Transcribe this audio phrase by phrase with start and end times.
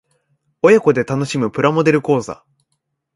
[0.63, 2.43] 親子で楽しむプラモデル講座